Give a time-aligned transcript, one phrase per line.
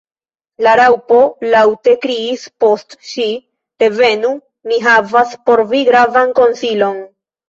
[0.67, 1.17] La Raŭpo
[1.55, 3.25] laŭte kriis post ŝi.
[3.83, 4.31] "Revenu!
[4.71, 6.99] mi havas por vi gravan konsilon."